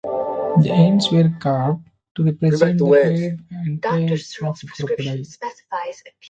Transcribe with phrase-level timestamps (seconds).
[0.03, 4.13] The ends were carved to represent the head and tail
[4.49, 5.21] of a crocodile.